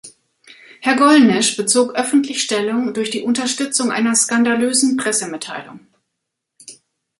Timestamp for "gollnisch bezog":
0.95-1.93